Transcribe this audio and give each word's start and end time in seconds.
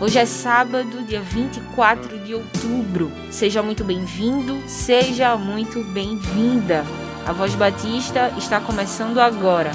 Hoje 0.00 0.18
é 0.18 0.24
sábado, 0.24 1.02
dia 1.06 1.20
24 1.20 2.20
de 2.20 2.34
outubro. 2.34 3.12
Seja 3.30 3.62
muito 3.62 3.84
bem-vindo, 3.84 4.58
seja 4.66 5.36
muito 5.36 5.84
bem-vinda. 5.92 6.86
A 7.26 7.34
Voz 7.34 7.54
Batista 7.54 8.32
está 8.38 8.58
começando 8.62 9.18
agora. 9.18 9.72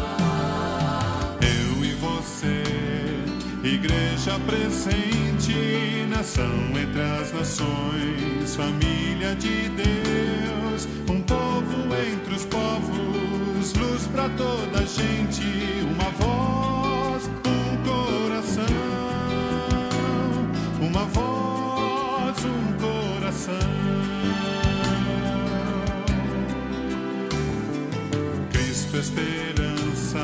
Eu 1.40 1.86
e 1.86 1.92
você, 1.92 2.64
igreja 3.64 4.40
presente, 4.48 6.08
nação 6.10 6.72
entre 6.76 7.02
as 7.02 7.32
nações, 7.32 8.56
família 8.56 9.36
de 9.36 9.70
Deus, 9.70 10.88
um 11.08 11.22
povo 11.22 11.96
entre 12.12 12.34
os 12.34 12.46
povos, 12.46 13.74
luz 13.76 14.08
para 14.08 14.28
toda 14.30 14.80
a 14.80 14.86
gente, 14.86 15.44
uma 15.84 16.10
voz, 16.10 16.75
uma 20.96 21.06
voz, 21.08 22.46
um 22.46 22.74
coração. 22.80 23.54
Cristo, 28.50 28.98
esperança 28.98 30.24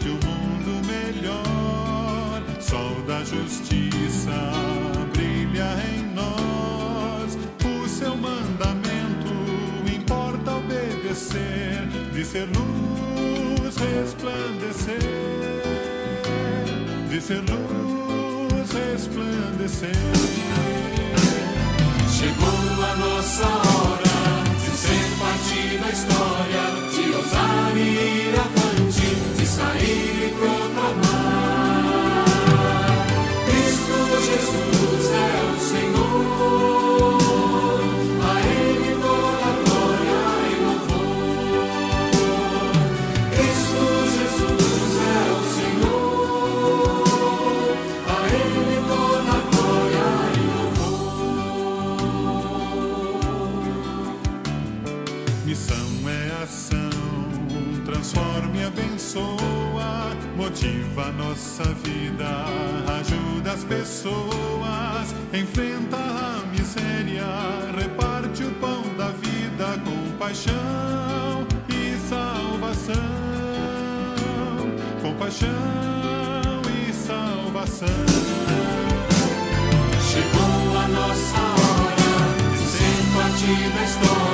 de 0.00 0.08
um 0.08 0.18
mundo 0.24 0.86
melhor, 0.86 2.42
sol 2.60 3.02
da 3.06 3.22
justiça 3.24 4.32
brilha 5.12 5.68
em 5.94 6.14
nós. 6.14 7.36
O 7.62 7.86
seu 7.86 8.16
mandamento 8.16 9.34
importa 9.94 10.52
obedecer, 10.52 11.86
de 12.14 12.24
ser 12.24 12.48
luz 12.56 13.76
resplandecer, 13.76 14.98
de 17.10 17.20
ser 17.20 17.40
luz 17.40 17.65
nossa 61.36 61.64
vida, 61.84 62.46
ajuda 62.98 63.52
as 63.52 63.62
pessoas, 63.64 65.14
enfrenta 65.34 65.98
a 65.98 66.42
miséria, 66.50 67.26
reparte 67.78 68.42
o 68.42 68.50
pão 68.52 68.82
da 68.96 69.08
vida 69.08 69.78
com 69.84 70.16
paixão 70.16 71.46
e 71.68 71.98
salvação, 72.08 72.94
com 75.02 75.12
paixão 75.14 75.50
e 76.72 76.92
salvação. 76.94 77.86
Chegou 80.08 80.78
a 80.78 80.88
nossa 80.88 81.38
hora 81.38 82.56
de 82.56 82.64
ser 82.64 83.04
da 83.74 83.84
história, 83.84 84.25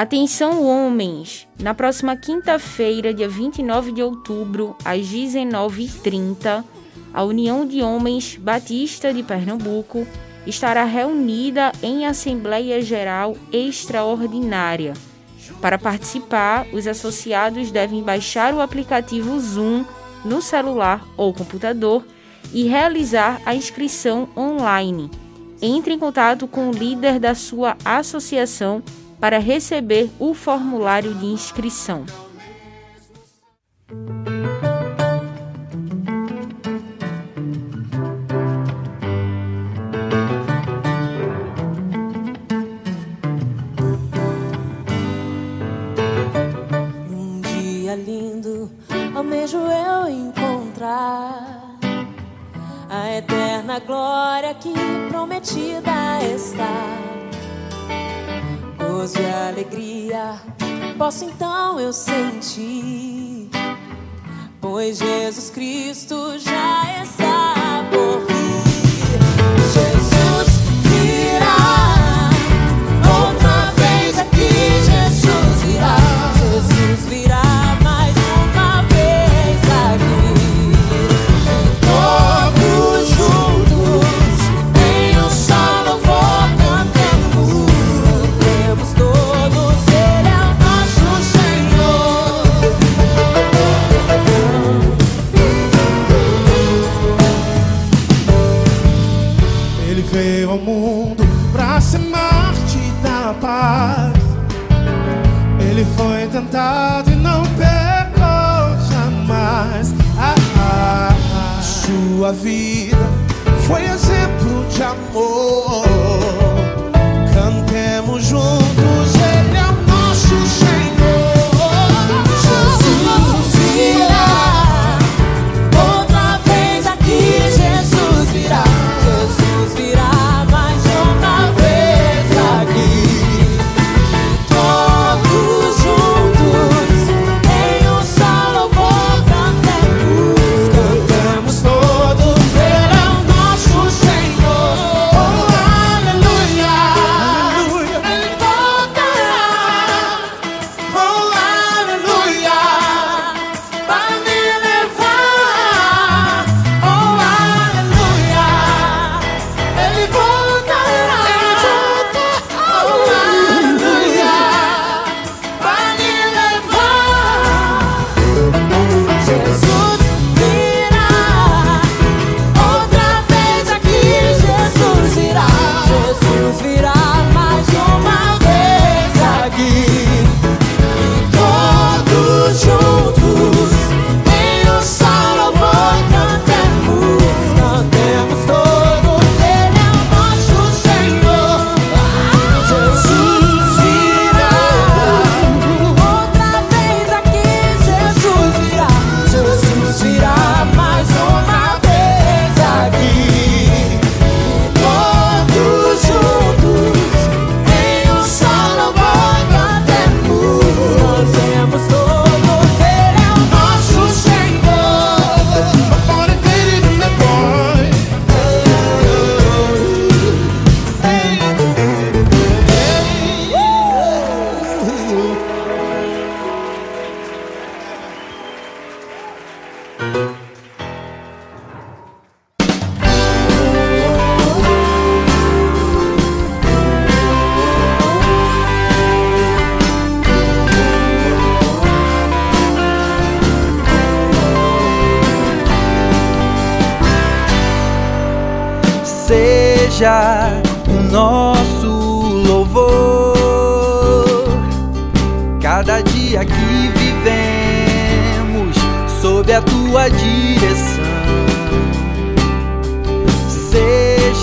Atenção, 0.00 0.64
homens! 0.64 1.46
Na 1.58 1.74
próxima 1.74 2.16
quinta-feira, 2.16 3.12
dia 3.12 3.28
29 3.28 3.92
de 3.92 4.02
outubro, 4.02 4.74
às 4.82 5.00
19h30, 5.08 6.64
a 7.12 7.22
União 7.22 7.66
de 7.66 7.82
Homens 7.82 8.34
Batista 8.34 9.12
de 9.12 9.22
Pernambuco 9.22 10.06
estará 10.46 10.84
reunida 10.84 11.70
em 11.82 12.06
Assembleia 12.06 12.80
Geral 12.80 13.36
Extraordinária. 13.52 14.94
Para 15.60 15.78
participar, 15.78 16.66
os 16.72 16.86
associados 16.86 17.70
devem 17.70 18.02
baixar 18.02 18.54
o 18.54 18.62
aplicativo 18.62 19.38
Zoom 19.38 19.84
no 20.24 20.40
celular 20.40 21.06
ou 21.14 21.34
computador 21.34 22.06
e 22.54 22.66
realizar 22.66 23.38
a 23.44 23.54
inscrição 23.54 24.30
online. 24.34 25.10
Entre 25.60 25.92
em 25.92 25.98
contato 25.98 26.48
com 26.48 26.70
o 26.70 26.72
líder 26.72 27.20
da 27.20 27.34
sua 27.34 27.76
associação 27.84 28.82
para 29.20 29.38
receber 29.38 30.08
o 30.18 30.32
formulário 30.32 31.14
de 31.14 31.26
inscrição. 31.26 32.04
Então 61.22 61.49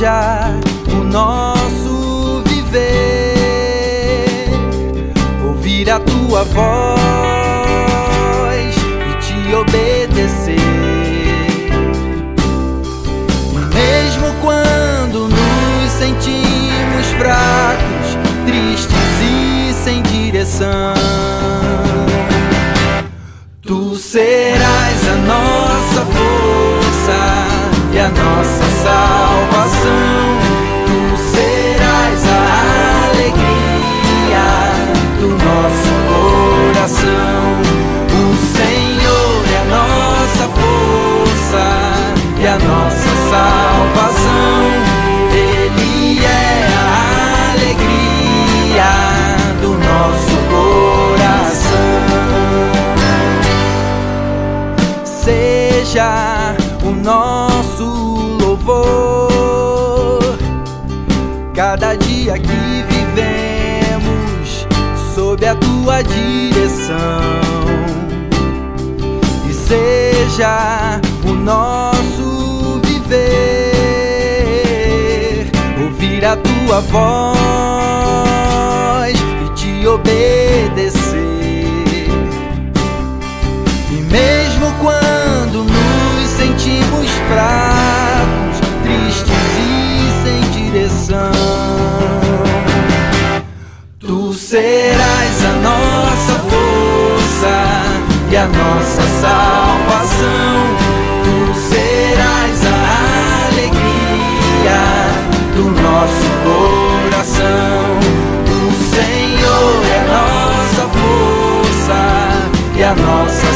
o 0.09 1.03
nosso 1.03 2.41
viver, 2.45 4.47
ouvir 5.45 5.91
a 5.91 5.99
tua 5.99 6.45
voz 6.45 6.65
e 9.05 9.15
te 9.19 9.53
obedecer. 9.53 10.61
Mesmo 13.73 14.33
quando 14.41 15.27
nos 15.27 15.91
sentimos 15.91 17.07
fracos, 17.17 18.15
tristes 18.45 19.19
e 19.21 19.73
sem 19.73 20.01
direção, 20.03 20.93
tu 23.61 23.93
serás 23.97 25.05
a 25.09 25.15
nossa 25.27 26.05
força 26.05 27.47
e 27.91 27.99
a 27.99 28.07
nossa 28.07 28.63
salvação. 28.83 29.36
seja 55.87 56.53
o 56.83 56.91
nosso 56.91 57.85
louvor. 58.41 60.19
Cada 61.55 61.95
dia 61.95 62.33
que 62.37 62.83
vivemos 62.89 64.67
sob 65.15 65.45
a 65.45 65.55
tua 65.55 66.01
direção. 66.03 66.97
E 69.49 69.53
seja 69.53 70.99
o 71.25 71.31
nosso 71.33 72.81
viver 72.83 73.87
ouvir 75.81 76.25
a 76.25 76.35
tua 76.35 76.81
voz 76.91 77.87
e 79.45 79.49
te 79.55 79.87
obedecer. 79.87 81.23
E 83.89 83.95
mesmo 84.11 84.69
quando 84.81 85.16
corpos 86.87 87.11
fracos, 87.27 88.59
tristes 88.83 89.27
e 89.57 90.11
sem 90.23 90.41
direção. 90.51 91.31
Tu 93.99 94.33
serás 94.33 95.45
a 95.45 95.53
nossa 95.61 96.33
força 96.49 97.55
e 98.31 98.37
a 98.37 98.47
nossa 98.47 99.01
salvação. 99.21 100.77
Tu 101.23 101.37
serás 101.69 102.65
a 102.65 103.47
alegria 103.47 104.81
do 105.55 105.65
nosso 105.81 106.27
coração. 106.43 107.99
O 108.45 108.73
Senhor 108.95 109.83
é 109.85 109.97
a 109.99 110.05
nossa 110.13 110.83
força 110.97 111.99
e 112.75 112.83
a 112.83 112.95
nossa 112.95 113.46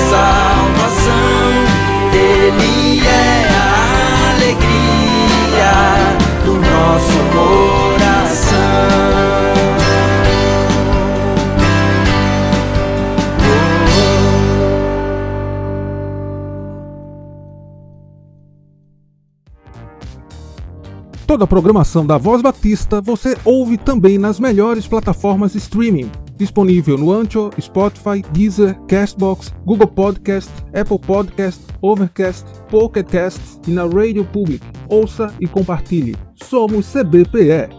toda 21.41 21.45
a 21.45 21.47
programação 21.47 22.05
da 22.05 22.19
Voz 22.19 22.39
Batista, 22.41 23.01
você 23.01 23.35
ouve 23.43 23.75
também 23.75 24.19
nas 24.19 24.39
melhores 24.39 24.87
plataformas 24.87 25.53
de 25.53 25.57
streaming. 25.57 26.11
Disponível 26.37 26.99
no 26.99 27.11
Ancho, 27.11 27.49
Spotify, 27.59 28.21
Deezer, 28.31 28.79
Castbox, 28.85 29.51
Google 29.65 29.87
Podcast, 29.87 30.51
Apple 30.67 30.99
Podcast, 30.99 31.59
Overcast, 31.81 32.45
Pocket 32.69 33.07
Cast 33.07 33.41
e 33.67 33.71
na 33.71 33.85
Radio 33.87 34.23
Public. 34.23 34.63
Ouça 34.87 35.33
e 35.39 35.47
compartilhe. 35.47 36.15
Somos 36.43 36.85
CBPE. 36.91 37.75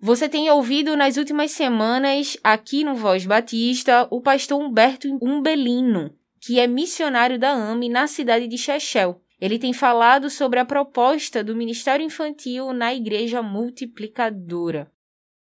Você 0.00 0.28
tem 0.28 0.48
ouvido 0.50 0.96
nas 0.96 1.16
últimas 1.16 1.50
semanas, 1.50 2.36
aqui 2.44 2.84
no 2.84 2.94
Voz 2.94 3.26
Batista, 3.26 4.06
o 4.12 4.20
pastor 4.20 4.60
Humberto 4.60 5.08
Umbelino, 5.20 6.12
que 6.40 6.60
é 6.60 6.68
missionário 6.68 7.36
da 7.36 7.50
AME 7.50 7.88
na 7.88 8.06
cidade 8.06 8.46
de 8.46 8.56
Chechel, 8.56 9.20
ele 9.40 9.58
tem 9.58 9.72
falado 9.72 10.30
sobre 10.30 10.58
a 10.58 10.64
proposta 10.64 11.44
do 11.44 11.54
Ministério 11.54 12.04
Infantil 12.04 12.72
na 12.72 12.94
Igreja 12.94 13.42
Multiplicadora. 13.42 14.90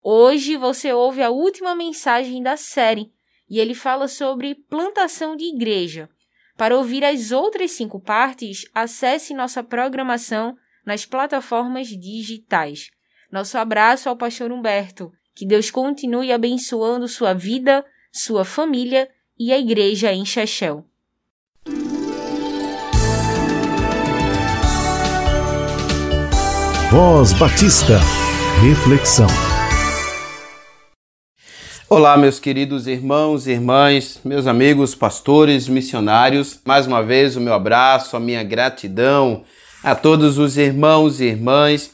Hoje 0.02 0.56
você 0.56 0.92
ouve 0.92 1.22
a 1.22 1.30
última 1.30 1.74
mensagem 1.74 2.42
da 2.42 2.56
série 2.56 3.12
e 3.48 3.60
ele 3.60 3.74
fala 3.74 4.08
sobre 4.08 4.54
plantação 4.54 5.36
de 5.36 5.44
igreja. 5.44 6.08
Para 6.56 6.76
ouvir 6.76 7.04
as 7.04 7.32
outras 7.32 7.72
cinco 7.72 8.00
partes, 8.00 8.64
acesse 8.74 9.32
nossa 9.32 9.62
programação 9.62 10.56
nas 10.84 11.06
plataformas 11.06 11.88
digitais. 11.88 12.90
Nosso 13.30 13.56
abraço 13.58 14.08
ao 14.08 14.16
pastor 14.16 14.52
Humberto. 14.52 15.12
Que 15.34 15.46
Deus 15.46 15.70
continue 15.70 16.30
abençoando 16.32 17.08
sua 17.08 17.32
vida, 17.32 17.84
sua 18.12 18.44
família 18.44 19.08
e 19.38 19.52
a 19.52 19.58
igreja 19.58 20.12
em 20.12 20.24
Chechel. 20.24 20.84
Voz 26.94 27.32
Batista. 27.32 27.98
Reflexão. 28.62 29.26
Olá, 31.90 32.16
meus 32.16 32.38
queridos 32.38 32.86
irmãos 32.86 33.48
e 33.48 33.50
irmãs, 33.50 34.20
meus 34.24 34.46
amigos, 34.46 34.94
pastores, 34.94 35.66
missionários. 35.66 36.60
Mais 36.64 36.86
uma 36.86 37.02
vez, 37.02 37.34
o 37.34 37.40
meu 37.40 37.52
abraço, 37.52 38.16
a 38.16 38.20
minha 38.20 38.44
gratidão 38.44 39.42
a 39.82 39.96
todos 39.96 40.38
os 40.38 40.56
irmãos 40.56 41.20
e 41.20 41.24
irmãs, 41.24 41.90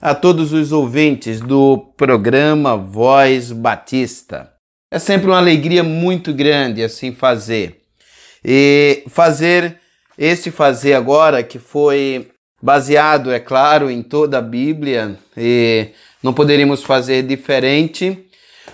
a 0.00 0.14
todos 0.14 0.52
os 0.52 0.70
ouvintes 0.70 1.40
do 1.40 1.92
programa 1.96 2.76
Voz 2.76 3.50
Batista. 3.50 4.52
É 4.88 5.00
sempre 5.00 5.26
uma 5.26 5.38
alegria 5.38 5.82
muito 5.82 6.32
grande 6.32 6.84
assim 6.84 7.12
fazer. 7.12 7.80
E 8.44 9.02
fazer 9.08 9.80
esse 10.16 10.52
fazer 10.52 10.94
agora 10.94 11.42
que 11.42 11.58
foi 11.58 12.30
baseado, 12.64 13.30
é 13.30 13.38
claro, 13.38 13.90
em 13.90 14.02
toda 14.02 14.38
a 14.38 14.40
Bíblia, 14.40 15.18
e 15.36 15.88
não 16.22 16.32
poderíamos 16.32 16.82
fazer 16.82 17.22
diferente, 17.22 18.26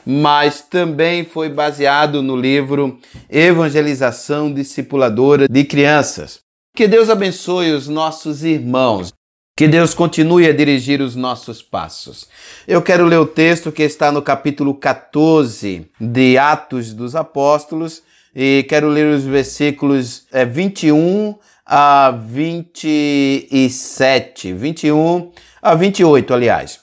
mas 0.06 0.60
também 0.60 1.24
foi 1.24 1.48
baseado 1.48 2.22
no 2.22 2.36
livro 2.36 3.00
Evangelização 3.28 4.54
Discipuladora 4.54 5.48
de 5.48 5.64
Crianças. 5.64 6.38
Que 6.72 6.86
Deus 6.86 7.10
abençoe 7.10 7.72
os 7.72 7.88
nossos 7.88 8.44
irmãos. 8.44 9.12
Que 9.56 9.66
Deus 9.66 9.92
continue 9.92 10.46
a 10.46 10.52
dirigir 10.52 11.00
os 11.02 11.16
nossos 11.16 11.60
passos. 11.60 12.28
Eu 12.68 12.80
quero 12.80 13.04
ler 13.04 13.18
o 13.18 13.26
texto 13.26 13.72
que 13.72 13.82
está 13.82 14.12
no 14.12 14.22
capítulo 14.22 14.72
14 14.72 15.84
de 16.00 16.38
Atos 16.38 16.94
dos 16.94 17.16
Apóstolos 17.16 18.04
e 18.34 18.64
quero 18.68 18.88
ler 18.88 19.12
os 19.12 19.24
versículos 19.24 20.26
é, 20.30 20.44
21 20.44 21.34
a 21.72 22.10
27, 22.10 24.52
21 24.52 25.30
a 25.62 25.76
28, 25.76 26.34
aliás. 26.34 26.80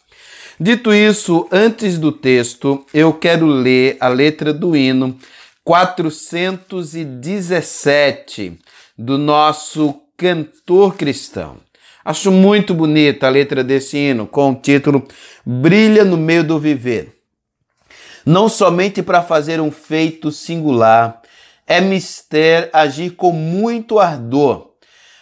Dito 0.58 0.94
isso, 0.94 1.46
antes 1.52 2.00
do 2.00 2.14
texto, 2.14 2.86
eu 2.94 3.12
quero 3.12 3.46
ler 3.46 3.98
a 4.00 4.08
letra 4.08 4.54
do 4.54 4.78
hino 4.78 5.20
417 5.66 8.58
do 8.98 9.18
nosso 9.18 10.04
cantor 10.16 10.96
cristão. 10.96 11.58
Acho 12.06 12.32
muito 12.32 12.74
bonita 12.74 13.28
a 13.28 13.30
letra 13.30 13.66
desse 13.66 13.98
hino, 13.98 14.26
com 14.26 14.52
o 14.52 14.56
título 14.56 15.06
Brilha 15.46 16.06
no 16.06 16.16
meio 16.16 16.46
do 16.46 16.58
viver. 16.58 17.14
Não 18.26 18.48
somente 18.48 19.04
para 19.04 19.22
fazer 19.22 19.60
um 19.60 19.70
feito 19.70 20.32
singular, 20.32 21.22
é 21.68 21.82
mister 21.82 22.70
agir 22.72 23.10
com 23.12 23.34
muito 23.34 24.00
ardor 24.00 24.67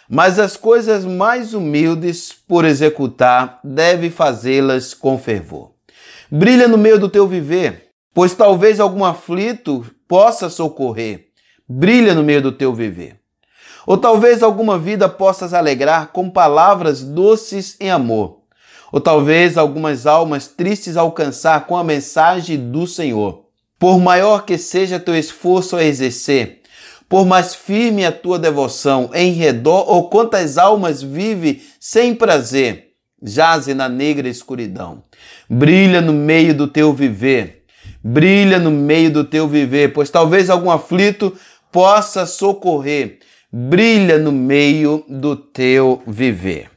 mas 0.08 0.38
as 0.38 0.56
coisas 0.56 1.04
mais 1.04 1.54
humildes 1.54 2.32
por 2.32 2.64
executar, 2.64 3.60
deve 3.62 4.10
fazê-las 4.10 4.94
com 4.94 5.18
fervor. 5.18 5.72
Brilha 6.30 6.68
no 6.68 6.78
meio 6.78 6.98
do 6.98 7.08
teu 7.08 7.26
viver, 7.26 7.90
pois 8.14 8.34
talvez 8.34 8.80
algum 8.80 9.04
aflito 9.04 9.84
possa 10.08 10.48
socorrer. 10.48 11.28
Brilha 11.68 12.14
no 12.14 12.22
meio 12.22 12.42
do 12.42 12.52
teu 12.52 12.72
viver. 12.72 13.20
Ou 13.86 13.96
talvez 13.96 14.42
alguma 14.42 14.78
vida 14.78 15.08
possas 15.08 15.54
alegrar 15.54 16.08
com 16.08 16.28
palavras 16.28 17.02
doces 17.02 17.76
em 17.80 17.90
amor. 17.90 18.40
Ou 18.92 19.00
talvez 19.00 19.56
algumas 19.56 20.06
almas 20.06 20.48
tristes 20.48 20.96
alcançar 20.96 21.66
com 21.66 21.76
a 21.76 21.84
mensagem 21.84 22.70
do 22.70 22.86
Senhor. 22.86 23.44
Por 23.78 24.00
maior 24.00 24.44
que 24.44 24.56
seja 24.56 24.98
teu 24.98 25.14
esforço 25.14 25.76
a 25.76 25.84
exercer, 25.84 26.62
por 27.08 27.24
mais 27.24 27.54
firme 27.54 28.04
a 28.04 28.12
tua 28.12 28.38
devoção, 28.38 29.10
em 29.14 29.32
redor 29.32 29.88
ou 29.88 30.08
quantas 30.08 30.58
almas 30.58 31.02
vive 31.02 31.62
sem 31.78 32.14
prazer, 32.14 32.88
jaze 33.22 33.74
na 33.74 33.88
negra 33.88 34.28
escuridão. 34.28 35.02
Brilha 35.48 36.00
no 36.00 36.12
meio 36.12 36.54
do 36.54 36.66
teu 36.66 36.92
viver, 36.92 37.64
brilha 38.02 38.58
no 38.58 38.70
meio 38.70 39.10
do 39.10 39.24
teu 39.24 39.46
viver, 39.46 39.92
pois 39.92 40.10
talvez 40.10 40.50
algum 40.50 40.70
aflito 40.70 41.36
possa 41.70 42.26
socorrer. 42.26 43.18
Brilha 43.52 44.18
no 44.18 44.32
meio 44.32 45.04
do 45.08 45.36
teu 45.36 46.02
viver. 46.06 46.70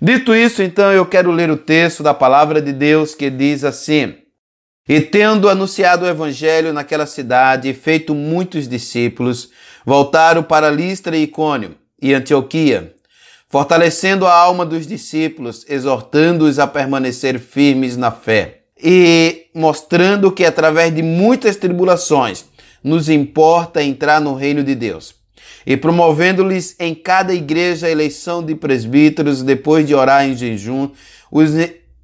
Dito 0.00 0.34
isso, 0.34 0.62
então, 0.62 0.92
eu 0.92 1.04
quero 1.06 1.30
ler 1.30 1.50
o 1.50 1.56
texto 1.56 2.02
da 2.02 2.14
palavra 2.14 2.60
de 2.60 2.72
Deus 2.72 3.14
que 3.14 3.28
diz 3.28 3.64
assim: 3.64 4.14
e 4.88 5.00
tendo 5.00 5.48
anunciado 5.48 6.04
o 6.04 6.08
evangelho 6.08 6.72
naquela 6.72 7.06
cidade 7.06 7.68
e 7.68 7.74
feito 7.74 8.14
muitos 8.14 8.68
discípulos, 8.68 9.50
voltaram 9.84 10.42
para 10.42 10.70
Listra 10.70 11.16
e 11.16 11.24
Icônio 11.24 11.74
e 12.00 12.14
Antioquia, 12.14 12.94
fortalecendo 13.48 14.26
a 14.26 14.34
alma 14.34 14.64
dos 14.64 14.86
discípulos, 14.86 15.64
exortando-os 15.68 16.58
a 16.58 16.66
permanecer 16.66 17.38
firmes 17.38 17.96
na 17.96 18.10
fé 18.10 18.60
e 18.82 19.46
mostrando 19.54 20.30
que 20.30 20.44
através 20.44 20.94
de 20.94 21.02
muitas 21.02 21.56
tribulações 21.56 22.44
nos 22.82 23.08
importa 23.08 23.82
entrar 23.82 24.20
no 24.20 24.34
reino 24.34 24.62
de 24.62 24.74
Deus. 24.74 25.14
E 25.66 25.76
promovendo-lhes 25.76 26.76
em 26.78 26.94
cada 26.94 27.34
igreja 27.34 27.88
a 27.88 27.90
eleição 27.90 28.44
de 28.44 28.54
presbíteros, 28.54 29.42
depois 29.42 29.84
de 29.86 29.94
orar 29.94 30.24
em 30.24 30.36
jejum, 30.36 30.90
os 31.30 31.50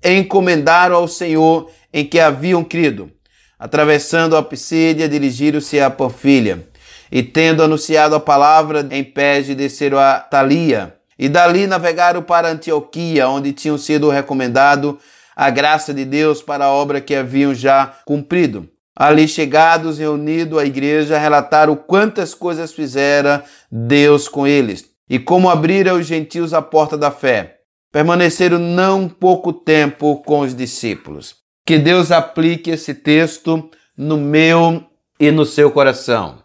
encomendaram 0.02 0.96
ao 0.96 1.06
Senhor 1.06 1.70
em 1.92 2.04
que 2.04 2.18
haviam 2.18 2.64
crido. 2.64 3.10
Atravessando 3.58 4.36
a 4.36 4.42
Pisídia, 4.42 5.08
dirigiram-se 5.08 5.78
a 5.78 5.88
Panfilha, 5.88 6.66
e 7.10 7.22
tendo 7.22 7.62
anunciado 7.62 8.14
a 8.14 8.20
palavra 8.20 8.86
em 8.90 9.04
Pege, 9.04 9.54
desceram 9.54 9.98
a 9.98 10.18
Talia, 10.18 10.96
e 11.18 11.28
dali 11.28 11.66
navegaram 11.66 12.22
para 12.22 12.50
Antioquia, 12.50 13.28
onde 13.28 13.52
tinham 13.52 13.78
sido 13.78 14.08
recomendado 14.08 14.98
a 15.36 15.50
graça 15.50 15.94
de 15.94 16.04
Deus 16.04 16.42
para 16.42 16.64
a 16.64 16.70
obra 16.70 17.00
que 17.00 17.14
haviam 17.14 17.54
já 17.54 17.86
cumprido. 18.04 18.68
Ali 18.96 19.28
chegados, 19.28 19.98
reunido 19.98 20.58
a 20.58 20.64
igreja, 20.64 21.18
relataram 21.18 21.76
quantas 21.76 22.34
coisas 22.34 22.72
fizera 22.72 23.44
Deus 23.70 24.28
com 24.28 24.46
eles, 24.46 24.86
e 25.08 25.18
como 25.18 25.48
abrira 25.48 25.94
os 25.94 26.06
gentios 26.06 26.52
a 26.52 26.60
porta 26.60 26.96
da 26.96 27.10
fé. 27.10 27.58
Permaneceram 27.90 28.58
não 28.58 29.08
pouco 29.08 29.52
tempo 29.52 30.22
com 30.22 30.40
os 30.40 30.54
discípulos. 30.54 31.41
Que 31.64 31.78
Deus 31.78 32.10
aplique 32.10 32.70
esse 32.70 32.94
texto 32.94 33.70
no 33.96 34.16
meu 34.16 34.84
e 35.18 35.30
no 35.30 35.46
seu 35.46 35.70
coração. 35.70 36.42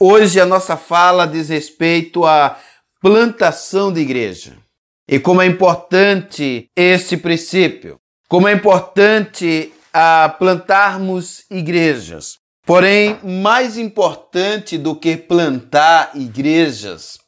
Hoje 0.00 0.40
a 0.40 0.46
nossa 0.46 0.76
fala 0.76 1.26
diz 1.26 1.50
respeito 1.50 2.24
à 2.24 2.58
plantação 3.00 3.92
de 3.92 4.00
igreja. 4.00 4.56
E 5.06 5.18
como 5.18 5.42
é 5.42 5.46
importante 5.46 6.68
esse 6.74 7.18
princípio, 7.18 7.98
como 8.28 8.48
é 8.48 8.52
importante 8.52 9.70
a 9.92 10.28
plantarmos 10.28 11.44
igrejas. 11.50 12.38
Porém, 12.66 13.18
mais 13.22 13.76
importante 13.76 14.78
do 14.78 14.96
que 14.96 15.18
plantar 15.18 16.12
igrejas, 16.14 17.18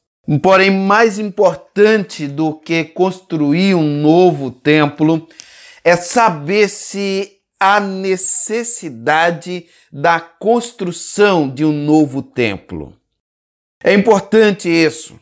porém 0.42 0.70
mais 0.70 1.18
importante 1.18 2.26
do 2.26 2.54
que 2.54 2.82
construir 2.84 3.74
um 3.74 4.00
novo 4.00 4.50
templo, 4.50 5.28
é 5.86 5.94
saber 5.94 6.68
se 6.68 7.30
há 7.60 7.78
necessidade 7.78 9.66
da 9.92 10.18
construção 10.18 11.48
de 11.48 11.64
um 11.64 11.70
novo 11.70 12.22
templo. 12.22 12.92
É 13.84 13.94
importante 13.94 14.68
isso. 14.68 15.14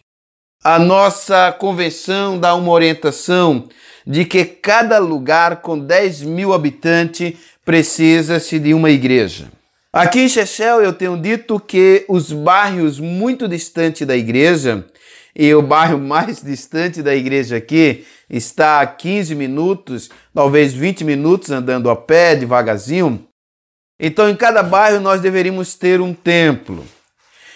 A 0.65 0.79
nossa 0.79 1.53
convenção 1.53 2.41
dá 2.41 2.55
uma 2.55 2.73
orientação 2.73 3.69
de 4.07 4.25
que 4.25 4.43
cada 4.47 4.99
lugar 4.99 5.61
com 5.61 5.79
10 5.79 6.23
mil 6.23 6.55
habitantes 6.55 7.35
precisa-se 7.63 8.59
de 8.59 8.73
uma 8.73 8.89
igreja. 8.89 9.53
Aqui 9.93 10.21
em 10.21 10.29
Chechel 10.31 10.81
eu 10.81 10.95
tenho 10.95 11.21
dito 11.21 11.61
que 11.61 12.07
os 12.09 12.33
bairros 12.33 12.99
muito 12.99 13.47
distantes 13.47 14.07
da 14.07 14.17
igreja, 14.17 14.83
e 15.37 15.53
o 15.55 15.61
bairro 15.61 15.99
mais 16.01 16.43
distante 16.43 17.03
da 17.03 17.15
igreja 17.15 17.57
aqui 17.57 18.07
está 18.37 18.81
a 18.81 18.87
15 18.87 19.35
minutos, 19.35 20.11
talvez 20.35 20.73
20 20.73 21.05
minutos 21.05 21.51
andando 21.51 21.89
a 21.89 21.97
pé, 21.97 22.35
devagarzinho. 22.35 23.27
Então, 23.99 24.29
em 24.29 24.35
cada 24.37 24.63
bairro 24.63 25.01
nós 25.01 25.21
deveríamos 25.21 25.75
ter 25.75 26.01
um 26.01 26.13
templo. 26.13 26.85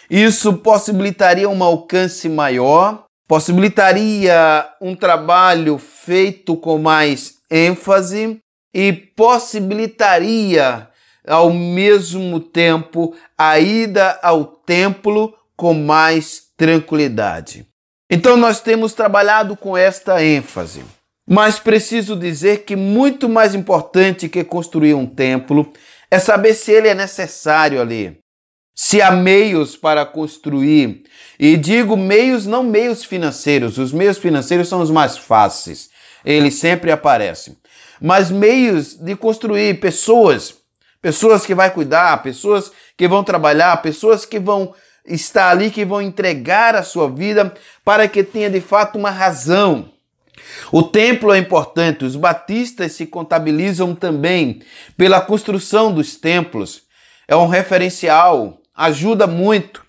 Isso 0.08 0.54
possibilitaria 0.54 1.48
um 1.48 1.62
alcance 1.62 2.28
maior, 2.28 3.04
possibilitaria 3.26 4.68
um 4.80 4.94
trabalho 4.94 5.76
feito 5.78 6.56
com 6.56 6.78
mais 6.78 7.34
ênfase 7.50 8.38
e 8.72 8.92
possibilitaria 8.92 10.88
ao 11.26 11.52
mesmo 11.52 12.40
tempo 12.40 13.14
a 13.36 13.58
ida 13.58 14.18
ao 14.22 14.44
templo 14.44 15.34
com 15.56 15.74
mais 15.74 16.42
tranquilidade. 16.56 17.66
Então 18.10 18.36
nós 18.36 18.60
temos 18.60 18.94
trabalhado 18.94 19.56
com 19.56 19.76
esta 19.76 20.22
ênfase. 20.24 20.82
Mas 21.28 21.58
preciso 21.58 22.16
dizer 22.16 22.64
que 22.64 22.74
muito 22.74 23.28
mais 23.28 23.54
importante 23.54 24.30
que 24.30 24.42
construir 24.42 24.94
um 24.94 25.04
templo 25.04 25.70
é 26.10 26.18
saber 26.18 26.54
se 26.54 26.72
ele 26.72 26.88
é 26.88 26.94
necessário 26.94 27.80
ali. 27.80 28.18
Se 28.74 29.02
há 29.02 29.10
meios 29.10 29.76
para 29.76 30.06
construir, 30.06 31.02
e 31.38 31.56
digo 31.56 31.96
meios, 31.96 32.46
não 32.46 32.62
meios 32.62 33.04
financeiros, 33.04 33.76
os 33.76 33.92
meios 33.92 34.16
financeiros 34.16 34.68
são 34.68 34.80
os 34.80 34.90
mais 34.90 35.18
fáceis, 35.18 35.90
eles 36.24 36.54
sempre 36.54 36.90
aparecem. 36.90 37.56
Mas 38.00 38.30
meios 38.30 38.94
de 38.94 39.16
construir 39.16 39.80
pessoas, 39.80 40.54
pessoas 41.02 41.44
que 41.44 41.54
vai 41.54 41.72
cuidar, 41.72 42.22
pessoas 42.22 42.70
que 42.96 43.08
vão 43.08 43.24
trabalhar, 43.24 43.82
pessoas 43.82 44.24
que 44.24 44.38
vão 44.38 44.72
estar 45.08 45.50
ali, 45.50 45.70
que 45.70 45.84
vão 45.84 46.00
entregar 46.02 46.74
a 46.74 46.82
sua 46.82 47.10
vida 47.10 47.52
para 47.84 48.06
que 48.06 48.22
tenha 48.22 48.50
de 48.50 48.60
fato 48.60 48.98
uma 48.98 49.10
razão. 49.10 49.90
O 50.70 50.82
templo 50.82 51.32
é 51.32 51.38
importante, 51.38 52.04
os 52.04 52.16
batistas 52.16 52.92
se 52.92 53.06
contabilizam 53.06 53.94
também 53.94 54.62
pela 54.96 55.20
construção 55.20 55.92
dos 55.92 56.16
templos. 56.16 56.82
É 57.26 57.36
um 57.36 57.46
referencial, 57.46 58.58
ajuda 58.74 59.26
muito. 59.26 59.84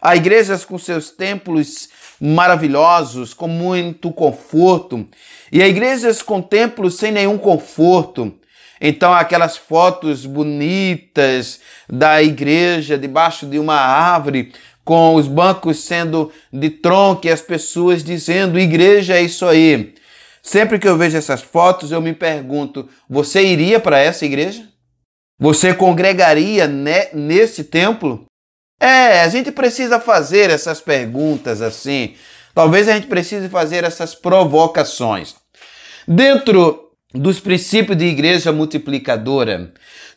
Há 0.00 0.16
igrejas 0.16 0.64
com 0.64 0.78
seus 0.78 1.10
templos 1.10 1.88
maravilhosos, 2.20 3.34
com 3.34 3.48
muito 3.48 4.10
conforto, 4.12 5.06
e 5.50 5.62
há 5.62 5.68
igrejas 5.68 6.22
com 6.22 6.40
templos 6.40 6.96
sem 6.96 7.12
nenhum 7.12 7.38
conforto. 7.38 8.34
Então, 8.80 9.12
aquelas 9.12 9.56
fotos 9.56 10.24
bonitas 10.24 11.60
da 11.88 12.22
igreja 12.22 12.96
debaixo 12.96 13.46
de 13.46 13.58
uma 13.58 13.76
árvore, 13.76 14.52
com 14.84 15.14
os 15.14 15.28
bancos 15.28 15.84
sendo 15.84 16.32
de 16.52 16.70
tronco 16.70 17.26
e 17.26 17.30
as 17.30 17.42
pessoas 17.42 18.02
dizendo: 18.02 18.58
igreja 18.58 19.16
é 19.16 19.22
isso 19.22 19.46
aí. 19.46 19.94
Sempre 20.42 20.78
que 20.78 20.88
eu 20.88 20.96
vejo 20.96 21.16
essas 21.16 21.42
fotos, 21.42 21.92
eu 21.92 22.00
me 22.00 22.14
pergunto: 22.14 22.88
você 23.08 23.44
iria 23.44 23.78
para 23.78 23.98
essa 23.98 24.24
igreja? 24.24 24.66
Você 25.38 25.74
congregaria 25.74 26.66
nesse 26.66 27.64
templo? 27.64 28.26
É, 28.80 29.20
a 29.20 29.28
gente 29.28 29.52
precisa 29.52 30.00
fazer 30.00 30.50
essas 30.50 30.80
perguntas 30.80 31.60
assim. 31.60 32.14
Talvez 32.54 32.88
a 32.88 32.94
gente 32.94 33.06
precise 33.06 33.48
fazer 33.48 33.84
essas 33.84 34.14
provocações. 34.14 35.34
Dentro 36.08 36.89
dos 37.14 37.40
princípios 37.40 37.96
de 37.98 38.04
igreja 38.04 38.52
multiplicadora, 38.52 39.72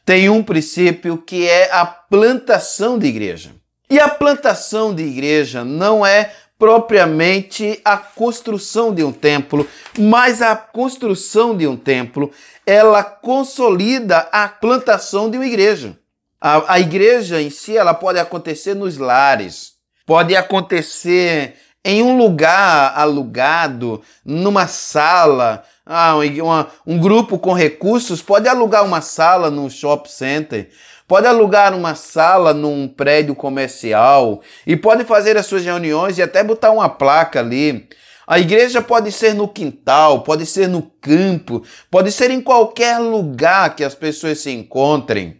tem 0.05 0.29
um 0.29 0.43
princípio 0.43 1.17
que 1.17 1.47
é 1.47 1.71
a 1.71 1.85
plantação 1.85 2.99
de 2.99 3.07
igreja. 3.07 3.51
E 3.89 3.99
a 3.99 4.09
plantação 4.09 4.93
de 4.93 5.03
igreja 5.03 5.63
não 5.63 6.05
é 6.05 6.31
propriamente 6.57 7.79
a 7.83 7.97
construção 7.97 8.93
de 8.93 9.03
um 9.03 9.11
templo, 9.11 9.67
mas 9.97 10.41
a 10.41 10.55
construção 10.55 11.57
de 11.57 11.67
um 11.67 11.75
templo, 11.75 12.31
ela 12.65 13.03
consolida 13.03 14.19
a 14.31 14.47
plantação 14.47 15.29
de 15.29 15.37
uma 15.37 15.45
igreja. 15.45 15.97
A, 16.39 16.73
a 16.75 16.79
igreja 16.79 17.41
em 17.41 17.49
si, 17.49 17.75
ela 17.75 17.93
pode 17.93 18.19
acontecer 18.19 18.73
nos 18.75 18.97
lares, 18.97 19.73
pode 20.05 20.35
acontecer 20.35 21.55
em 21.83 22.01
um 22.01 22.17
lugar 22.17 22.97
alugado, 22.97 24.01
numa 24.23 24.67
sala, 24.67 25.63
ah, 25.85 26.15
uma, 26.41 26.67
um 26.87 26.97
grupo 26.97 27.37
com 27.37 27.53
recursos 27.53 28.21
pode 28.21 28.47
alugar 28.47 28.85
uma 28.85 29.01
sala 29.01 29.51
num 29.51 29.69
shopping 29.69 30.09
center, 30.09 30.69
pode 31.07 31.27
alugar 31.27 31.73
uma 31.73 31.93
sala 31.93 32.53
num 32.53 32.87
prédio 32.87 33.35
comercial 33.35 34.41
e 34.65 34.77
pode 34.77 35.03
fazer 35.03 35.35
as 35.35 35.45
suas 35.45 35.65
reuniões 35.65 36.17
e 36.17 36.21
até 36.21 36.43
botar 36.43 36.71
uma 36.71 36.87
placa 36.87 37.39
ali. 37.39 37.87
A 38.25 38.39
igreja 38.39 38.81
pode 38.81 39.11
ser 39.11 39.33
no 39.33 39.49
quintal, 39.49 40.21
pode 40.21 40.45
ser 40.45 40.69
no 40.69 40.81
campo, 41.01 41.61
pode 41.91 42.09
ser 42.11 42.31
em 42.31 42.39
qualquer 42.39 42.97
lugar 42.99 43.75
que 43.75 43.83
as 43.83 43.93
pessoas 43.93 44.39
se 44.39 44.51
encontrem. 44.51 45.39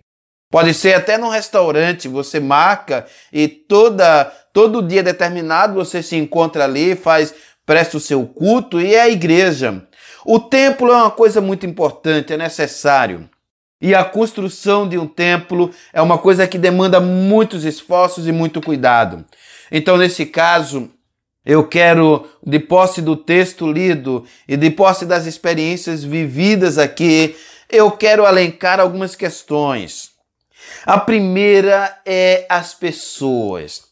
Pode 0.51 0.73
ser 0.73 0.93
até 0.93 1.17
num 1.17 1.29
restaurante, 1.29 2.07
você 2.07 2.39
marca 2.39 3.05
e 3.31 3.47
toda 3.47 4.25
todo 4.51 4.83
dia 4.83 5.01
determinado 5.01 5.73
você 5.73 6.03
se 6.03 6.15
encontra 6.15 6.65
ali, 6.65 6.95
faz 6.95 7.33
presta 7.65 7.97
o 7.97 7.99
seu 7.99 8.25
culto 8.25 8.79
e 8.79 8.93
é 8.93 9.01
a 9.01 9.09
igreja. 9.09 9.87
O 10.25 10.39
templo 10.39 10.91
é 10.91 10.95
uma 10.95 11.11
coisa 11.11 11.41
muito 11.41 11.65
importante, 11.65 12.33
é 12.33 12.37
necessário. 12.37 13.29
E 13.81 13.93
a 13.93 14.03
construção 14.05 14.87
de 14.87 14.97
um 14.97 15.05
templo 15.05 15.69
é 15.91 16.01
uma 16.01 16.17
coisa 16.17 16.47
que 16.47 16.57
demanda 16.57 17.01
muitos 17.01 17.65
esforços 17.65 18.27
e 18.27 18.31
muito 18.31 18.61
cuidado. 18.61 19.25
Então, 19.69 19.97
nesse 19.97 20.25
caso, 20.25 20.89
eu 21.45 21.67
quero, 21.67 22.25
de 22.41 22.59
posse 22.59 23.01
do 23.01 23.17
texto 23.17 23.69
lido 23.69 24.25
e 24.47 24.55
de 24.55 24.69
posse 24.69 25.05
das 25.05 25.25
experiências 25.25 26.01
vividas 26.01 26.77
aqui, 26.77 27.35
eu 27.69 27.91
quero 27.91 28.25
alencar 28.25 28.79
algumas 28.79 29.15
questões. 29.15 30.11
A 30.85 30.97
primeira 30.97 31.99
é 32.05 32.45
as 32.47 32.73
pessoas. 32.73 33.83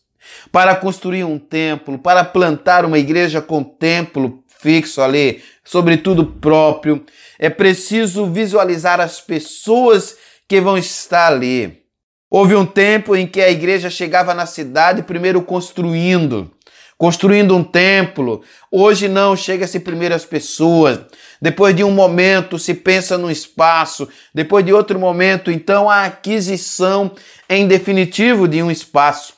Para 0.49 0.75
construir 0.75 1.25
um 1.25 1.37
templo, 1.37 1.99
para 1.99 2.23
plantar 2.23 2.85
uma 2.85 2.97
igreja 2.97 3.41
com 3.41 3.61
templo 3.61 4.40
fixo 4.62 5.02
ali, 5.02 5.43
sobretudo 5.63 6.26
próprio. 6.26 7.04
É 7.39 7.50
preciso 7.50 8.28
visualizar 8.28 9.00
as 9.00 9.19
pessoas 9.19 10.15
que 10.47 10.62
vão 10.62 10.78
estar 10.78 11.28
ali. 11.28 11.82
Houve 12.30 12.56
um 12.56 12.65
tempo 12.65 13.15
em 13.15 13.28
que 13.28 13.41
a 13.41 13.50
igreja 13.50 13.89
chegava 13.89 14.34
na 14.34 14.45
cidade 14.45 15.04
primeiro 15.04 15.41
construindo, 15.41 16.50
construindo 16.97 17.56
um 17.56 17.63
templo. 17.63 18.41
Hoje 18.71 19.10
não, 19.10 19.36
chega-se 19.36 19.80
primeiro 19.80 20.15
as 20.15 20.24
pessoas. 20.24 21.00
Depois 21.41 21.76
de 21.76 21.84
um 21.84 21.91
momento 21.91 22.60
se 22.60 22.74
pensa 22.74 23.17
no 23.17 23.30
espaço, 23.30 24.08
depois 24.34 24.63
de 24.63 24.71
outro 24.71 25.00
momento, 25.00 25.52
então 25.52 25.89
a 25.89 26.06
aquisição 26.06 27.12
em 27.50 27.67
definitivo 27.67 28.47
de 28.47 28.62
um 28.62 28.71
espaço. 28.71 29.34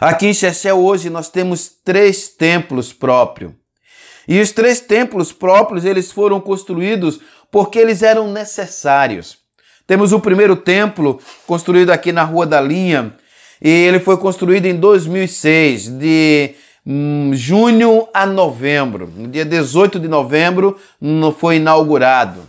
Aqui 0.00 0.28
em 0.28 0.34
Chechel 0.34 0.78
hoje 0.78 1.10
nós 1.10 1.28
temos 1.28 1.68
três 1.84 2.28
templos 2.28 2.92
próprios. 2.92 3.59
E 4.30 4.40
os 4.40 4.52
três 4.52 4.78
templos 4.78 5.32
próprios, 5.32 5.84
eles 5.84 6.12
foram 6.12 6.40
construídos 6.40 7.18
porque 7.50 7.80
eles 7.80 8.00
eram 8.00 8.30
necessários. 8.30 9.38
Temos 9.88 10.12
o 10.12 10.20
primeiro 10.20 10.54
templo 10.54 11.18
construído 11.48 11.90
aqui 11.90 12.12
na 12.12 12.22
Rua 12.22 12.46
da 12.46 12.60
Linha, 12.60 13.12
e 13.60 13.68
ele 13.68 13.98
foi 13.98 14.16
construído 14.18 14.66
em 14.66 14.76
2006, 14.76 15.88
de 15.98 16.54
hum, 16.86 17.32
junho 17.34 18.06
a 18.14 18.24
novembro. 18.24 19.12
No 19.16 19.26
dia 19.26 19.44
18 19.44 19.98
de 19.98 20.06
novembro 20.06 20.78
foi 21.36 21.56
inaugurado. 21.56 22.48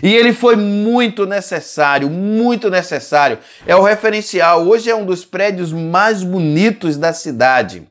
E 0.00 0.14
ele 0.14 0.32
foi 0.32 0.54
muito 0.54 1.26
necessário, 1.26 2.08
muito 2.08 2.70
necessário. 2.70 3.40
É 3.66 3.74
o 3.74 3.82
referencial. 3.82 4.64
Hoje 4.64 4.88
é 4.88 4.94
um 4.94 5.04
dos 5.04 5.24
prédios 5.24 5.72
mais 5.72 6.22
bonitos 6.22 6.96
da 6.96 7.12
cidade. 7.12 7.82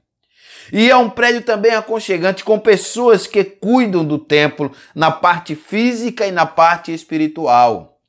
E 0.71 0.89
é 0.89 0.95
um 0.95 1.09
prédio 1.09 1.41
também 1.41 1.71
aconchegante 1.71 2.43
com 2.43 2.59
pessoas 2.59 3.25
que 3.25 3.43
cuidam 3.43 4.05
do 4.05 4.17
templo 4.17 4.71
na 4.93 5.11
parte 5.11 5.55
física 5.55 6.25
e 6.25 6.31
na 6.31 6.45
parte 6.45 6.93
espiritual. 6.93 7.99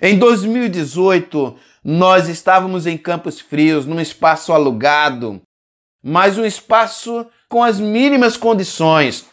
Em 0.00 0.18
2018, 0.18 1.56
nós 1.82 2.28
estávamos 2.28 2.86
em 2.86 2.96
Campos 2.96 3.40
Frios, 3.40 3.86
num 3.86 4.00
espaço 4.00 4.52
alugado, 4.52 5.40
mas 6.02 6.38
um 6.38 6.44
espaço 6.44 7.26
com 7.48 7.62
as 7.62 7.80
mínimas 7.80 8.36
condições. 8.36 9.26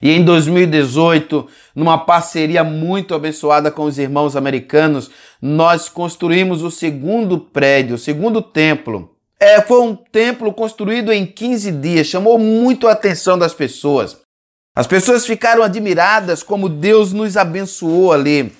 E 0.00 0.10
em 0.10 0.24
2018, 0.24 1.46
numa 1.74 1.96
parceria 1.96 2.64
muito 2.64 3.14
abençoada 3.14 3.70
com 3.70 3.84
os 3.84 3.98
irmãos 3.98 4.34
americanos, 4.34 5.10
nós 5.40 5.88
construímos 5.88 6.62
o 6.62 6.70
segundo 6.70 7.38
prédio, 7.38 7.94
o 7.94 7.98
segundo 7.98 8.42
templo 8.42 9.11
é, 9.42 9.60
foi 9.60 9.80
um 9.80 9.96
templo 9.96 10.52
construído 10.54 11.12
em 11.12 11.26
15 11.26 11.72
dias, 11.72 12.06
chamou 12.06 12.38
muito 12.38 12.86
a 12.86 12.92
atenção 12.92 13.36
das 13.36 13.52
pessoas. 13.52 14.16
As 14.72 14.86
pessoas 14.86 15.26
ficaram 15.26 15.64
admiradas 15.64 16.44
como 16.44 16.68
Deus 16.68 17.12
nos 17.12 17.36
abençoou 17.36 18.12
ali. 18.12 18.52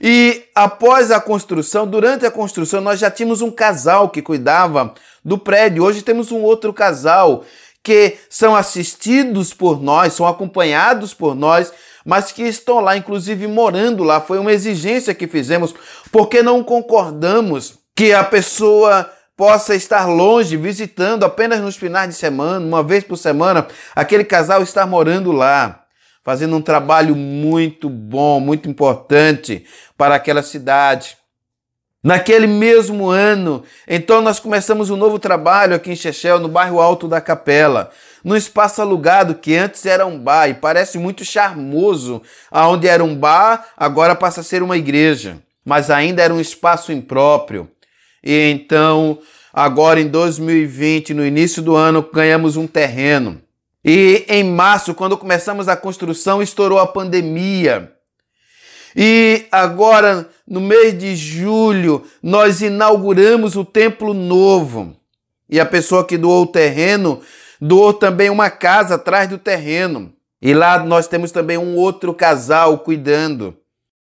E 0.00 0.44
após 0.54 1.10
a 1.10 1.20
construção, 1.20 1.84
durante 1.84 2.24
a 2.24 2.30
construção, 2.30 2.80
nós 2.80 3.00
já 3.00 3.10
tínhamos 3.10 3.42
um 3.42 3.50
casal 3.50 4.08
que 4.08 4.22
cuidava 4.22 4.94
do 5.24 5.36
prédio. 5.36 5.82
Hoje 5.82 6.00
temos 6.00 6.30
um 6.30 6.42
outro 6.42 6.72
casal 6.72 7.44
que 7.82 8.16
são 8.30 8.54
assistidos 8.54 9.52
por 9.52 9.82
nós, 9.82 10.12
são 10.12 10.28
acompanhados 10.28 11.12
por 11.12 11.34
nós, 11.34 11.72
mas 12.04 12.30
que 12.30 12.44
estão 12.44 12.78
lá, 12.78 12.96
inclusive 12.96 13.48
morando 13.48 14.04
lá. 14.04 14.20
Foi 14.20 14.38
uma 14.38 14.52
exigência 14.52 15.12
que 15.12 15.26
fizemos, 15.26 15.74
porque 16.12 16.40
não 16.40 16.62
concordamos 16.62 17.74
que 17.96 18.12
a 18.12 18.22
pessoa 18.22 19.10
possa 19.36 19.74
estar 19.74 20.06
longe, 20.06 20.56
visitando 20.56 21.24
apenas 21.24 21.60
nos 21.60 21.76
finais 21.76 22.08
de 22.08 22.14
semana, 22.14 22.64
uma 22.64 22.82
vez 22.82 23.04
por 23.04 23.16
semana, 23.16 23.66
aquele 23.94 24.24
casal 24.24 24.62
estar 24.62 24.86
morando 24.86 25.32
lá 25.32 25.84
fazendo 26.24 26.56
um 26.56 26.62
trabalho 26.62 27.14
muito 27.14 27.90
bom, 27.90 28.40
muito 28.40 28.68
importante 28.68 29.64
para 29.96 30.14
aquela 30.14 30.42
cidade. 30.42 31.18
Naquele 32.02 32.46
mesmo 32.46 33.08
ano, 33.08 33.62
então 33.86 34.20
nós 34.20 34.40
começamos 34.40 34.90
um 34.90 34.96
novo 34.96 35.18
trabalho 35.18 35.74
aqui 35.74 35.90
em 35.90 35.96
Chechel, 35.96 36.38
no 36.38 36.48
bairro 36.48 36.80
Alto 36.80 37.08
da 37.08 37.20
Capela, 37.20 37.90
num 38.22 38.36
espaço 38.36 38.82
alugado 38.82 39.34
que 39.34 39.54
antes 39.54 39.84
era 39.86 40.04
um 40.04 40.18
bar 40.18 40.48
e 40.48 40.54
parece 40.54 40.98
muito 40.98 41.24
charmoso, 41.24 42.20
aonde 42.50 42.86
era 42.88 43.02
um 43.02 43.14
bar, 43.16 43.66
agora 43.76 44.14
passa 44.14 44.40
a 44.40 44.44
ser 44.44 44.62
uma 44.62 44.76
igreja, 44.76 45.38
mas 45.64 45.90
ainda 45.90 46.22
era 46.22 46.32
um 46.32 46.40
espaço 46.40 46.92
impróprio. 46.92 47.70
E 48.24 48.50
então, 48.50 49.18
agora 49.52 50.00
em 50.00 50.08
2020, 50.08 51.12
no 51.12 51.26
início 51.26 51.60
do 51.60 51.76
ano, 51.76 52.08
ganhamos 52.10 52.56
um 52.56 52.66
terreno. 52.66 53.42
E 53.84 54.24
em 54.28 54.42
março, 54.42 54.94
quando 54.94 55.18
começamos 55.18 55.68
a 55.68 55.76
construção, 55.76 56.40
estourou 56.40 56.78
a 56.78 56.86
pandemia. 56.86 57.92
E 58.96 59.44
agora, 59.52 60.28
no 60.48 60.60
mês 60.60 60.96
de 60.96 61.14
julho, 61.14 62.04
nós 62.22 62.62
inauguramos 62.62 63.56
o 63.56 63.64
templo 63.64 64.14
novo. 64.14 64.96
E 65.50 65.60
a 65.60 65.66
pessoa 65.66 66.06
que 66.06 66.16
doou 66.16 66.44
o 66.44 66.46
terreno 66.46 67.20
doou 67.60 67.92
também 67.92 68.30
uma 68.30 68.48
casa 68.48 68.94
atrás 68.94 69.28
do 69.28 69.36
terreno. 69.36 70.12
E 70.40 70.54
lá 70.54 70.82
nós 70.82 71.06
temos 71.06 71.30
também 71.30 71.58
um 71.58 71.76
outro 71.76 72.14
casal 72.14 72.78
cuidando. 72.78 73.56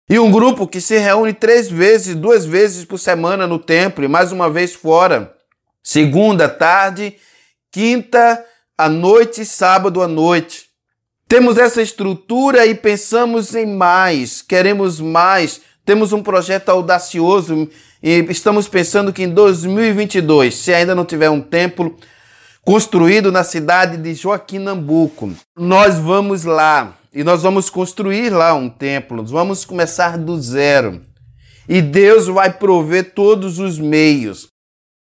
E 0.08 0.20
um 0.20 0.30
grupo 0.30 0.68
que 0.68 0.80
se 0.80 0.96
reúne 0.98 1.32
três 1.32 1.68
vezes, 1.68 2.14
duas 2.14 2.44
vezes 2.44 2.84
por 2.84 2.96
semana 2.96 3.44
no 3.44 3.58
templo 3.58 4.04
e 4.04 4.08
mais 4.08 4.30
uma 4.30 4.48
vez 4.48 4.72
fora. 4.72 5.34
Segunda 5.82 6.48
tarde, 6.48 7.16
quinta 7.72 8.44
à 8.78 8.88
noite 8.88 9.40
e 9.40 9.44
sábado 9.44 10.00
à 10.00 10.06
noite. 10.06 10.66
Temos 11.26 11.58
essa 11.58 11.82
estrutura 11.82 12.64
e 12.66 12.72
pensamos 12.72 13.52
em 13.56 13.66
mais, 13.66 14.42
queremos 14.42 15.00
mais, 15.00 15.60
temos 15.84 16.12
um 16.12 16.22
projeto 16.22 16.68
audacioso 16.68 17.68
e 18.00 18.24
estamos 18.28 18.68
pensando 18.68 19.12
que 19.12 19.24
em 19.24 19.28
2022, 19.30 20.54
se 20.54 20.72
ainda 20.72 20.94
não 20.94 21.04
tiver 21.04 21.30
um 21.30 21.40
templo 21.40 21.96
construído 22.64 23.32
na 23.32 23.42
cidade 23.42 23.96
de 23.96 24.14
Joaquim 24.14 24.60
Nambuco, 24.60 25.32
nós 25.56 25.98
vamos 25.98 26.44
lá 26.44 26.94
e 27.16 27.24
nós 27.24 27.42
vamos 27.42 27.70
construir 27.70 28.28
lá 28.28 28.52
um 28.52 28.68
templo, 28.68 29.16
nós 29.16 29.30
vamos 29.30 29.64
começar 29.64 30.18
do 30.18 30.38
zero. 30.38 31.00
E 31.66 31.80
Deus 31.80 32.26
vai 32.26 32.52
prover 32.52 33.14
todos 33.14 33.58
os 33.58 33.78
meios. 33.78 34.48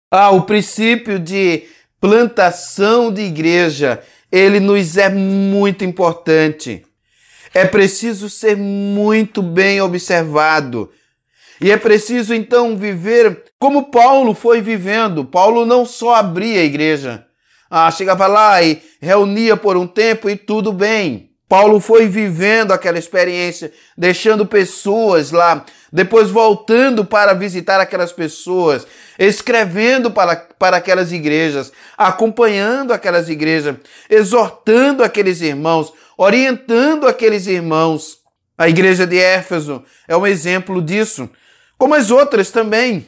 Ah, 0.09 0.31
o 0.31 0.41
princípio 0.41 1.19
de 1.19 1.65
plantação 2.01 3.13
de 3.13 3.21
igreja, 3.21 4.01
ele 4.31 4.59
nos 4.59 4.97
é 4.97 5.07
muito 5.07 5.85
importante. 5.85 6.83
É 7.53 7.63
preciso 7.63 8.27
ser 8.27 8.57
muito 8.57 9.43
bem 9.43 9.79
observado. 9.79 10.89
E 11.61 11.69
é 11.69 11.77
preciso 11.77 12.33
então 12.33 12.75
viver 12.75 13.43
como 13.59 13.91
Paulo 13.91 14.33
foi 14.33 14.61
vivendo. 14.61 15.23
Paulo 15.23 15.63
não 15.63 15.85
só 15.85 16.15
abria 16.15 16.61
a 16.61 16.65
igreja, 16.65 17.23
ah, 17.69 17.91
chegava 17.91 18.25
lá 18.25 18.63
e 18.63 18.81
reunia 18.99 19.55
por 19.55 19.77
um 19.77 19.85
tempo 19.85 20.27
e 20.27 20.35
tudo 20.35 20.73
bem. 20.73 21.28
Paulo 21.49 21.79
foi 21.79 22.07
vivendo 22.07 22.71
aquela 22.71 22.99
experiência, 22.99 23.73
deixando 23.97 24.45
pessoas 24.45 25.31
lá, 25.31 25.65
depois 25.91 26.29
voltando 26.29 27.03
para 27.03 27.33
visitar 27.33 27.81
aquelas 27.81 28.13
pessoas, 28.13 28.85
escrevendo 29.17 30.11
para, 30.11 30.35
para 30.35 30.77
aquelas 30.77 31.11
igrejas, 31.11 31.71
acompanhando 31.97 32.93
aquelas 32.93 33.29
igrejas, 33.29 33.77
exortando 34.07 35.03
aqueles 35.03 35.41
irmãos, 35.41 35.91
orientando 36.15 37.07
aqueles 37.07 37.47
irmãos. 37.47 38.19
A 38.55 38.69
igreja 38.69 39.07
de 39.07 39.17
Éfeso 39.17 39.83
é 40.07 40.15
um 40.15 40.27
exemplo 40.27 40.79
disso, 40.79 41.27
como 41.79 41.95
as 41.95 42.11
outras 42.11 42.51
também. 42.51 43.07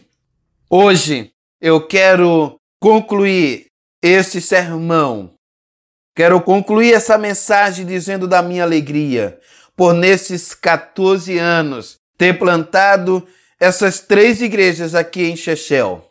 Hoje 0.68 1.32
eu 1.62 1.86
quero 1.86 2.56
concluir 2.80 3.68
esse 4.02 4.42
sermão 4.42 5.36
Quero 6.16 6.42
concluir 6.42 6.94
essa 6.94 7.18
mensagem 7.18 7.86
dizendo 7.86 8.28
da 8.28 8.42
minha 8.42 8.64
alegria 8.64 9.40
por 9.76 9.94
nesses 9.94 10.54
14 10.54 11.38
anos 11.38 12.00
ter 12.18 12.38
plantado 12.38 13.26
essas 13.60 14.00
três 14.00 14.42
igrejas 14.42 14.94
aqui 14.94 15.24
em 15.24 15.36
Chechel. 15.36 16.06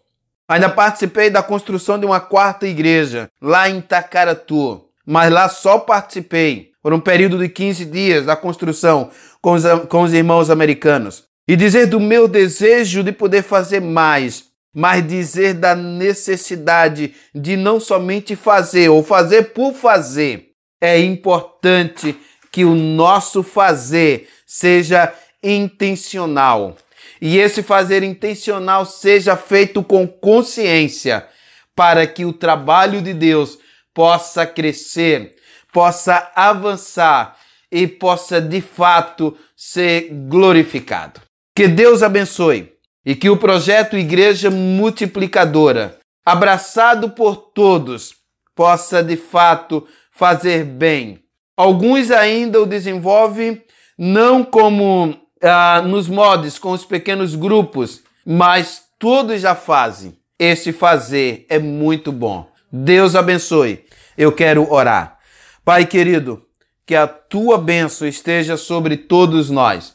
Ainda 0.49 0.69
participei 0.69 1.31
da 1.31 1.43
construção 1.43 1.99
de 1.99 2.07
uma 2.07 2.19
quarta 2.19 2.67
igreja 2.67 3.29
lá 3.41 3.69
em 3.69 3.81
Tacaratu, 3.81 4.85
mas 5.07 5.31
lá 5.31 5.49
só 5.49 5.79
participei 5.79 6.71
por 6.83 6.93
um 6.93 6.99
período 7.01 7.39
de 7.39 7.49
15 7.49 7.85
dias 7.85 8.27
da 8.27 8.35
construção 8.35 9.11
com 9.41 9.53
os, 9.53 9.63
com 9.89 10.03
os 10.03 10.13
irmãos 10.13 10.51
americanos. 10.51 11.25
E 11.47 11.57
dizer 11.57 11.87
do 11.87 12.01
meu 12.01 12.27
desejo 12.27 13.05
de 13.05 13.13
poder 13.13 13.43
fazer 13.43 13.81
mais 13.81 14.45
mas 14.75 15.07
dizer 15.07 15.55
da 15.55 15.75
necessidade 15.75 17.15
de 17.35 17.57
não 17.57 17.81
somente 17.81 18.37
fazer 18.37 18.89
ou 18.89 19.03
fazer 19.03 19.53
por 19.53 19.75
fazer. 19.75 20.51
É 20.81 20.99
importante 20.99 22.17
que 22.51 22.65
o 22.65 22.75
nosso 22.75 23.43
fazer 23.43 24.29
seja 24.47 25.13
intencional. 25.43 26.77
E 27.21 27.39
esse 27.39 27.63
fazer 27.63 28.03
intencional 28.03 28.87
seja 28.87 29.37
feito 29.37 29.83
com 29.83 30.07
consciência, 30.07 31.27
para 31.75 32.07
que 32.07 32.25
o 32.25 32.33
trabalho 32.33 33.03
de 33.03 33.13
Deus 33.13 33.59
possa 33.93 34.47
crescer, 34.47 35.35
possa 35.73 36.31
avançar 36.35 37.37
e 37.71 37.87
possa 37.87 38.41
de 38.41 38.61
fato 38.61 39.37
ser 39.57 40.09
glorificado. 40.29 41.21
Que 41.55 41.69
Deus 41.69 42.03
abençoe 42.03 42.70
e 43.05 43.15
que 43.15 43.31
o 43.31 43.37
projeto 43.37 43.97
Igreja 43.97 44.51
Multiplicadora, 44.51 45.99
abraçado 46.25 47.11
por 47.11 47.37
todos, 47.37 48.15
possa 48.55 49.03
de 49.03 49.17
fato 49.17 49.87
fazer 50.13 50.65
bem. 50.65 51.23
Alguns 51.57 52.11
ainda 52.11 52.61
o 52.61 52.67
desenvolvem 52.67 53.63
não 53.99 54.45
como 54.45 55.15
ah, 55.43 55.83
nos 55.83 56.09
modos 56.09 56.59
com 56.59 56.73
os 56.73 56.85
pequenos 56.85 57.35
grupos, 57.35 58.03
mas 58.25 58.83
todos 58.99 59.41
já 59.41 59.55
fazem. 59.55 60.17
Esse 60.39 60.73
fazer 60.73 61.47
é 61.49 61.59
muito 61.59 62.11
bom. 62.11 62.51
Deus 62.73 63.15
abençoe. 63.15 63.85
Eu 64.17 64.33
quero 64.33 64.71
orar. 64.73 65.19
Pai 65.65 65.85
querido, 65.85 66.43
que 66.87 66.95
a 66.95 67.07
tua 67.07 67.59
bênção 67.59 68.09
esteja 68.09 68.57
sobre 68.57 68.97
todos 68.97 69.51
nós 69.51 69.95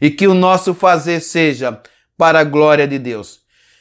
e 0.00 0.10
que 0.10 0.26
o 0.26 0.34
nosso 0.34 0.74
fazer 0.74 1.20
seja 1.20 1.80
para 2.16 2.40
a 2.40 2.44
glória 2.44 2.86
de 2.86 2.98
Deus. 2.98 3.40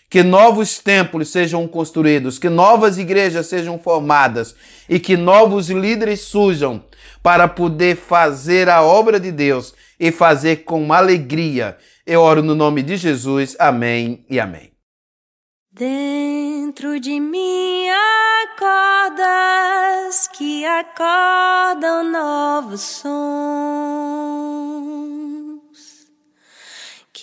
Que 0.10 0.22
novos 0.22 0.78
templos 0.78 1.30
sejam 1.30 1.68
construídos, 1.68 2.38
que 2.38 2.50
novas 2.50 2.98
igrejas 2.98 3.48
sejam 3.48 3.80
formadas 3.80 4.56
e 4.88 5.00
que 5.00 5.18
novos 5.18 5.70
líderes 5.70 6.22
surjam 6.22 6.84
para 7.24 7.48
poder 7.48 7.96
fazer 7.96 8.70
a 8.70 8.84
obra 8.84 9.20
de 9.20 9.32
Deus 9.32 9.74
e 10.00 10.12
fazer 10.12 10.66
com 10.66 10.94
alegria. 10.94 11.78
Eu 12.06 12.22
oro 12.22 12.44
no 12.44 12.54
nome 12.54 12.84
de 12.84 12.96
Jesus. 12.96 13.56
Amém 13.60 14.24
e 14.30 14.40
amém. 14.40 14.72
Dentro 15.72 17.00
de 17.00 17.20
mim 17.20 17.90
há 17.90 18.48
cordas 18.60 20.28
que 20.28 20.64
acordam 20.66 22.12
novos 22.12 22.82
sons 22.82 24.93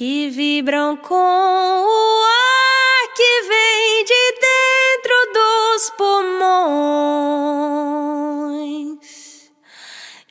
que 0.01 0.31
vibram 0.31 0.97
com 0.97 1.15
o 1.15 2.25
ar 2.25 3.13
que 3.15 3.43
vem 3.43 4.03
de 4.07 4.33
dentro 4.41 5.13
dos 5.35 5.91
pulmões 5.91 6.71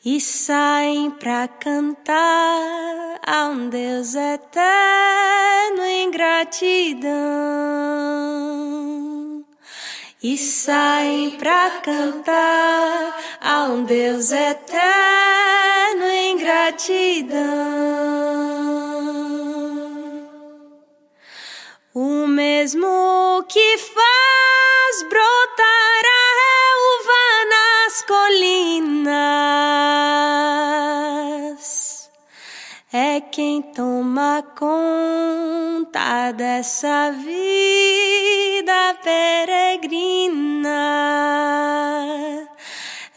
e 0.04 0.20
saem 0.20 1.12
pra 1.12 1.48
cantar 1.48 3.22
a 3.24 3.46
um 3.46 3.70
Deus 3.70 4.16
eterno 4.16 5.84
em 5.84 6.10
gratidão. 6.10 7.14
E 10.24 10.36
saem 10.36 11.38
pra 11.38 11.70
cantar 11.84 13.16
a 13.40 13.66
um 13.66 13.84
Deus 13.84 14.32
eterno 14.32 16.06
em 16.06 16.40
gratidão. 16.40 18.00
O 22.02 22.26
mesmo 22.28 23.44
que 23.50 23.78
faz 23.78 25.04
brotar 25.10 26.04
a 26.06 26.26
relva 26.40 27.26
nas 27.52 28.02
colinas. 28.04 29.10
É 32.94 33.20
quem 33.20 33.62
toma 33.62 34.42
conta 34.58 36.32
dessa 36.32 37.12
vida 37.12 38.96
peregrina. 39.04 40.70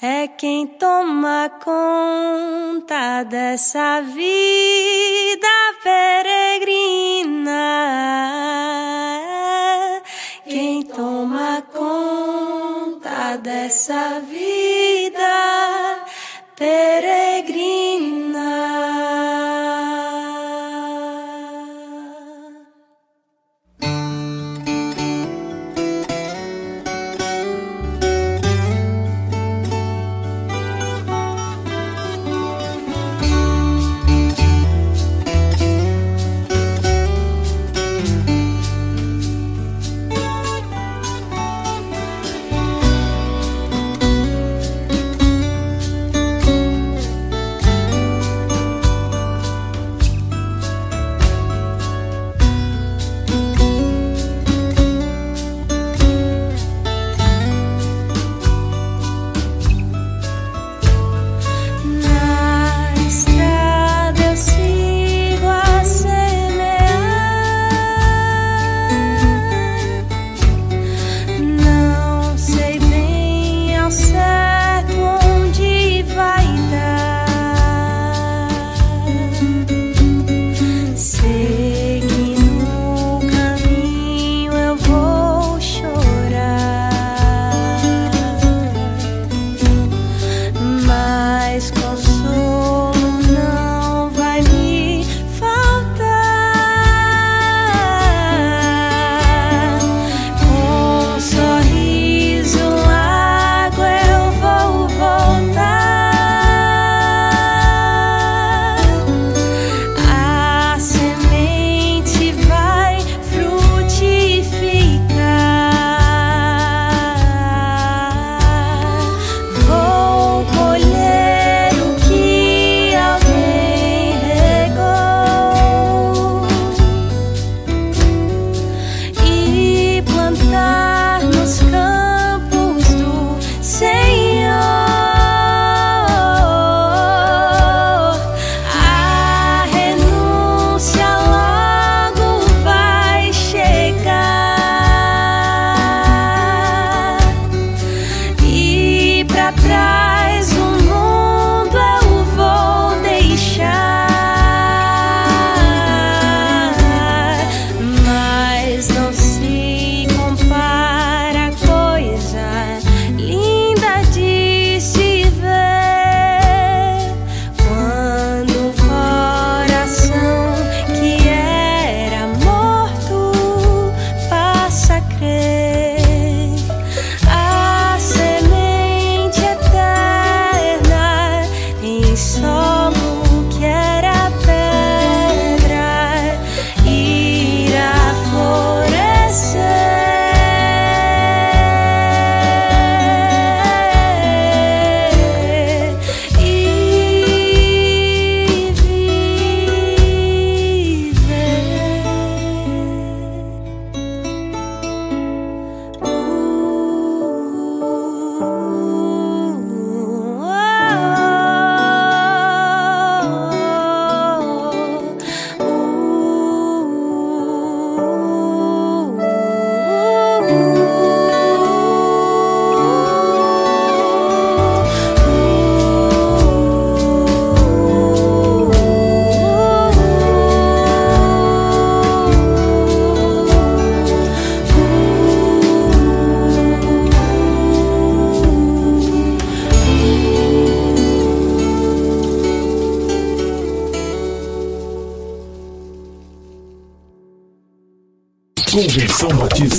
É 0.03 0.27
quem 0.27 0.67
toma 0.67 1.49
conta 1.63 3.23
dessa 3.23 4.01
vida 4.01 5.62
peregrina. 5.83 7.63
Quem 10.45 10.83
toma 10.85 11.63
conta 11.73 13.37
dessa 13.37 14.21
vida 14.21 16.03
peregrina. 16.57 17.52